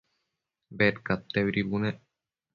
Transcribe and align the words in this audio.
Bedcadteuidi 0.79 1.67
bunec 1.75 2.01